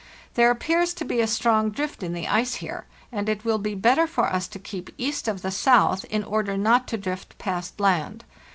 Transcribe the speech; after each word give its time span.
There 0.33 0.49
appears 0.49 0.95
to 0.95 1.05
be 1.05 1.21
a 1.21 1.27
strong 1.27 1.69
drift 1.69 2.01
in 2.01 2.13
the 2.13 2.27
ice 2.27 2.55
here, 2.55 2.87
and 3.11 3.29
it 3.29 3.45
will 3.45 3.59
be 3.59 3.75
better 3.75 4.07
for 4.07 4.25
us 4.33 4.47
to 4.47 4.57
keep 4.57 4.89
east 4.97 5.27
of 5.27 5.43
the 5.43 5.51
south, 5.51 6.05
in 6.05 6.23
order 6.23 6.57
not 6.57 6.87
to 6.87 6.97
drift 6.97 7.37
past 7.37 7.79
land. 7.79 8.25